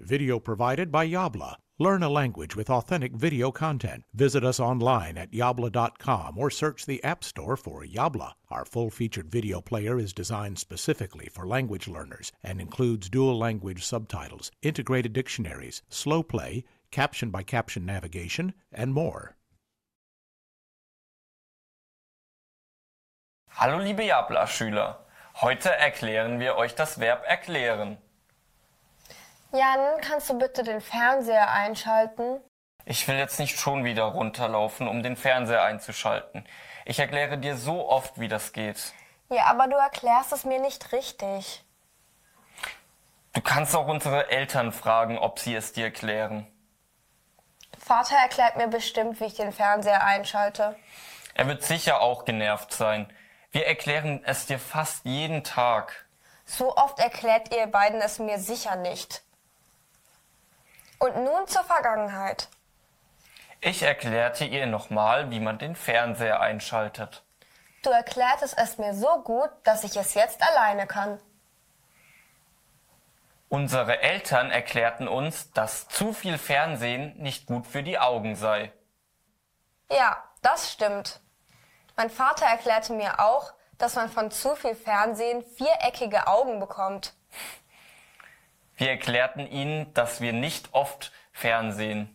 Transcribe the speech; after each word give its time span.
Video 0.00 0.38
provided 0.38 0.90
by 0.90 1.06
Yabla. 1.06 1.56
Learn 1.78 2.02
a 2.02 2.08
language 2.08 2.56
with 2.56 2.68
authentic 2.68 3.12
video 3.12 3.50
content. 3.50 4.04
Visit 4.12 4.44
us 4.44 4.60
online 4.60 5.16
at 5.16 5.30
yabla.com 5.32 6.36
or 6.36 6.50
search 6.50 6.84
the 6.84 7.02
App 7.04 7.22
Store 7.24 7.56
for 7.56 7.84
Yabla. 7.84 8.32
Our 8.50 8.64
full 8.64 8.90
featured 8.90 9.30
video 9.30 9.60
player 9.60 9.98
is 9.98 10.12
designed 10.12 10.58
specifically 10.58 11.28
for 11.32 11.46
language 11.46 11.88
learners 11.88 12.32
and 12.42 12.60
includes 12.60 13.08
dual 13.08 13.38
language 13.38 13.84
subtitles, 13.84 14.50
integrated 14.62 15.12
dictionaries, 15.12 15.82
slow 15.88 16.22
play, 16.22 16.64
caption 16.90 17.30
by 17.30 17.42
caption 17.42 17.86
navigation, 17.86 18.54
and 18.72 18.92
more. 18.92 19.36
Hallo 23.48 23.78
liebe 23.78 24.02
Jabla-Schüler. 24.02 24.96
Heute 25.42 25.70
erklären 25.70 26.40
wir 26.40 26.56
euch 26.56 26.74
das 26.74 26.98
Verb 26.98 27.22
erklären. 27.26 27.98
Jan, 29.52 30.00
kannst 30.00 30.30
du 30.30 30.38
bitte 30.38 30.62
den 30.62 30.80
Fernseher 30.80 31.50
einschalten? 31.50 32.40
Ich 32.84 33.06
will 33.08 33.16
jetzt 33.16 33.40
nicht 33.40 33.58
schon 33.58 33.84
wieder 33.84 34.04
runterlaufen, 34.04 34.86
um 34.86 35.02
den 35.02 35.16
Fernseher 35.16 35.62
einzuschalten. 35.62 36.46
Ich 36.84 36.98
erkläre 36.98 37.36
dir 37.36 37.56
so 37.56 37.88
oft, 37.88 38.18
wie 38.20 38.28
das 38.28 38.52
geht. 38.52 38.92
Ja, 39.28 39.46
aber 39.46 39.66
du 39.66 39.76
erklärst 39.76 40.32
es 40.32 40.44
mir 40.44 40.60
nicht 40.60 40.92
richtig. 40.92 41.64
Du 43.32 43.40
kannst 43.40 43.76
auch 43.76 43.86
unsere 43.86 44.30
Eltern 44.30 44.72
fragen, 44.72 45.18
ob 45.18 45.38
sie 45.38 45.54
es 45.54 45.72
dir 45.72 45.86
erklären. 45.86 46.46
Vater 47.78 48.16
erklärt 48.16 48.56
mir 48.56 48.68
bestimmt, 48.68 49.20
wie 49.20 49.24
ich 49.24 49.34
den 49.34 49.52
Fernseher 49.52 50.04
einschalte. 50.04 50.76
Er 51.34 51.46
wird 51.46 51.62
sicher 51.62 52.00
auch 52.00 52.24
genervt 52.24 52.72
sein. 52.72 53.12
Wir 53.50 53.66
erklären 53.66 54.22
es 54.24 54.46
dir 54.46 54.58
fast 54.58 55.04
jeden 55.04 55.42
Tag. 55.42 56.06
So 56.44 56.76
oft 56.76 56.98
erklärt 56.98 57.54
ihr 57.54 57.66
beiden 57.66 58.00
es 58.00 58.18
mir 58.18 58.38
sicher 58.38 58.76
nicht. 58.76 59.22
Und 61.00 61.16
nun 61.16 61.46
zur 61.46 61.64
Vergangenheit. 61.64 62.48
Ich 63.60 63.82
erklärte 63.82 64.44
ihr 64.44 64.66
nochmal, 64.66 65.30
wie 65.30 65.40
man 65.40 65.58
den 65.58 65.74
Fernseher 65.74 66.40
einschaltet. 66.40 67.24
Du 67.82 67.90
erklärtest 67.90 68.56
es 68.58 68.78
mir 68.78 68.94
so 68.94 69.22
gut, 69.22 69.50
dass 69.64 69.82
ich 69.82 69.96
es 69.96 70.14
jetzt 70.14 70.42
alleine 70.42 70.86
kann. 70.86 71.18
Unsere 73.48 74.00
Eltern 74.02 74.50
erklärten 74.50 75.08
uns, 75.08 75.50
dass 75.52 75.88
zu 75.88 76.12
viel 76.12 76.38
Fernsehen 76.38 77.16
nicht 77.16 77.46
gut 77.46 77.66
für 77.66 77.82
die 77.82 77.98
Augen 77.98 78.36
sei. 78.36 78.70
Ja, 79.90 80.22
das 80.42 80.70
stimmt. 80.70 81.20
Mein 81.96 82.10
Vater 82.10 82.46
erklärte 82.46 82.92
mir 82.92 83.20
auch, 83.20 83.52
dass 83.78 83.96
man 83.96 84.10
von 84.10 84.30
zu 84.30 84.54
viel 84.54 84.74
Fernsehen 84.74 85.42
viereckige 85.56 86.26
Augen 86.26 86.60
bekommt. 86.60 87.14
Wir 88.80 88.92
erklärten 88.92 89.46
ihnen, 89.46 89.92
dass 89.92 90.22
wir 90.22 90.32
nicht 90.32 90.72
oft 90.72 91.12
Fernsehen. 91.32 92.08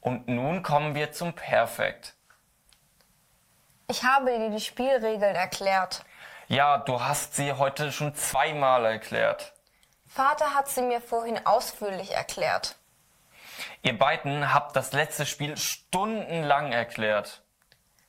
Und 0.00 0.26
nun 0.26 0.64
kommen 0.64 0.96
wir 0.96 1.12
zum 1.12 1.32
Perfekt. 1.32 2.14
Ich 3.86 4.02
habe 4.02 4.36
dir 4.36 4.50
die 4.50 4.58
Spielregeln 4.58 5.36
erklärt. 5.36 6.04
Ja, 6.48 6.78
du 6.78 7.00
hast 7.00 7.36
sie 7.36 7.52
heute 7.52 7.92
schon 7.92 8.16
zweimal 8.16 8.84
erklärt. 8.84 9.52
Vater 10.08 10.56
hat 10.56 10.68
sie 10.68 10.82
mir 10.82 11.00
vorhin 11.00 11.46
ausführlich 11.46 12.10
erklärt. 12.10 12.74
Ihr 13.82 13.96
beiden 13.96 14.52
habt 14.52 14.74
das 14.74 14.92
letzte 14.92 15.24
Spiel 15.24 15.56
stundenlang 15.56 16.72
erklärt. 16.72 17.44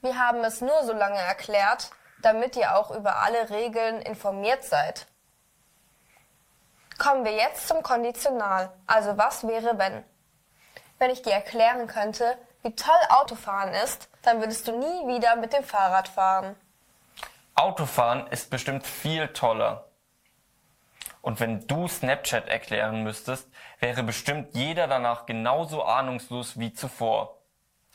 Wir 0.00 0.18
haben 0.18 0.42
es 0.42 0.60
nur 0.60 0.82
so 0.82 0.92
lange 0.92 1.20
erklärt, 1.20 1.88
damit 2.20 2.56
ihr 2.56 2.76
auch 2.76 2.90
über 2.90 3.18
alle 3.18 3.48
Regeln 3.50 4.02
informiert 4.02 4.64
seid. 4.64 5.06
Kommen 6.98 7.24
wir 7.24 7.32
jetzt 7.32 7.68
zum 7.68 7.82
Konditional. 7.82 8.72
Also 8.86 9.16
was 9.18 9.46
wäre 9.46 9.78
wenn? 9.78 10.04
Wenn 10.98 11.10
ich 11.10 11.22
dir 11.22 11.32
erklären 11.32 11.86
könnte, 11.86 12.38
wie 12.62 12.74
toll 12.74 12.94
Autofahren 13.10 13.74
ist, 13.74 14.08
dann 14.22 14.40
würdest 14.40 14.66
du 14.66 14.72
nie 14.72 15.14
wieder 15.14 15.36
mit 15.36 15.52
dem 15.52 15.62
Fahrrad 15.62 16.08
fahren. 16.08 16.56
Autofahren 17.54 18.26
ist 18.28 18.50
bestimmt 18.50 18.86
viel 18.86 19.28
toller. 19.28 19.84
Und 21.22 21.40
wenn 21.40 21.66
du 21.66 21.88
Snapchat 21.88 22.48
erklären 22.48 23.02
müsstest, 23.02 23.48
wäre 23.80 24.02
bestimmt 24.02 24.54
jeder 24.54 24.86
danach 24.86 25.26
genauso 25.26 25.82
ahnungslos 25.82 26.58
wie 26.58 26.72
zuvor. 26.72 27.38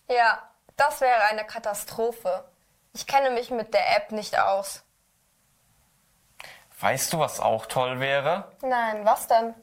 Ja, 0.10 0.40
das 0.76 1.02
wäre 1.02 1.24
eine 1.30 1.46
Katastrophe. 1.46 2.44
Ich 2.94 3.08
kenne 3.08 3.30
mich 3.32 3.50
mit 3.50 3.74
der 3.74 3.96
App 3.96 4.12
nicht 4.12 4.38
aus. 4.38 4.84
Weißt 6.82 7.14
du, 7.14 7.20
was 7.20 7.40
auch 7.40 7.68
toll 7.68 8.00
wäre? 8.00 8.52
Nein, 8.64 9.06
was 9.06 9.28
denn? 9.28 9.54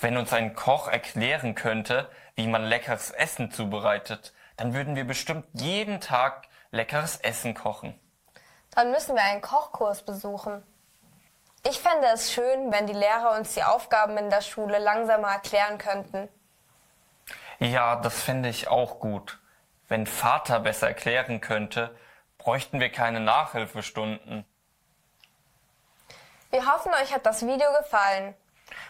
Wenn 0.00 0.16
uns 0.16 0.32
ein 0.32 0.54
Koch 0.56 0.88
erklären 0.88 1.54
könnte, 1.54 2.10
wie 2.34 2.48
man 2.48 2.64
leckeres 2.64 3.12
Essen 3.12 3.52
zubereitet, 3.52 4.34
dann 4.56 4.74
würden 4.74 4.96
wir 4.96 5.06
bestimmt 5.06 5.46
jeden 5.52 6.00
Tag 6.00 6.48
leckeres 6.72 7.16
Essen 7.18 7.54
kochen. 7.54 7.98
Dann 8.72 8.90
müssen 8.90 9.14
wir 9.14 9.22
einen 9.22 9.40
Kochkurs 9.40 10.04
besuchen. 10.04 10.62
Ich 11.64 11.80
fände 11.80 12.08
es 12.12 12.32
schön, 12.32 12.72
wenn 12.72 12.86
die 12.86 12.92
Lehrer 12.92 13.36
uns 13.36 13.54
die 13.54 13.62
Aufgaben 13.62 14.16
in 14.18 14.28
der 14.28 14.42
Schule 14.42 14.78
langsamer 14.78 15.28
erklären 15.28 15.78
könnten. 15.78 16.28
Ja, 17.58 17.96
das 17.96 18.22
fände 18.22 18.48
ich 18.48 18.68
auch 18.68 18.98
gut. 18.98 19.38
Wenn 19.88 20.06
Vater 20.06 20.60
besser 20.60 20.88
erklären 20.88 21.40
könnte, 21.40 21.96
bräuchten 22.38 22.80
wir 22.80 22.90
keine 22.90 23.20
Nachhilfestunden. 23.20 24.44
Wir 26.56 26.64
hoffen, 26.64 26.90
euch 26.94 27.12
hat 27.12 27.26
das 27.26 27.42
Video 27.42 27.66
gefallen. 27.82 28.34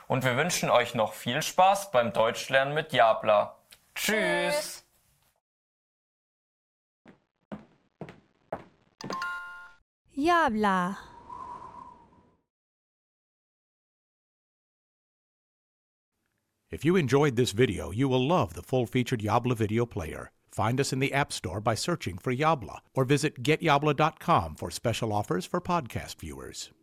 Und 0.06 0.22
wir 0.22 0.37
wünschen 0.37 0.71
euch 0.71 0.94
noch 0.94 1.15
viel 1.15 1.43
Spaß 1.43 1.91
beim 1.91 2.12
Deutschlernen 2.12 2.75
mit 2.75 2.93
Jabla. 2.93 3.56
Tschüss. 3.93 4.84
Yabla. 10.15 10.97
If 16.71 16.84
you 16.84 16.94
enjoyed 16.94 17.34
this 17.34 17.50
video, 17.50 17.91
you 17.91 18.09
will 18.09 18.25
love 18.25 18.54
the 18.54 18.62
full-featured 18.62 19.22
Yabla 19.22 19.56
video 19.56 19.87
player. 19.87 20.31
Find 20.53 20.78
us 20.78 20.93
in 20.93 21.00
the 21.00 21.12
App 21.12 21.33
Store 21.33 21.60
by 21.60 21.75
searching 21.75 22.16
for 22.19 22.33
Yabla 22.33 22.78
or 22.94 23.04
visit 23.04 23.43
getyabla.com 23.43 24.54
for 24.54 24.71
special 24.71 25.12
offers 25.12 25.44
for 25.44 25.60
podcast 25.60 26.21
viewers. 26.21 26.71